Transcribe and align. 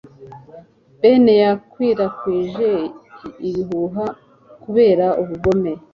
Ben 1.01 1.25
yakwirakwije 1.43 2.69
ibihuha 3.49 4.05
kubera 4.63 5.05
ubugome. 5.21 5.71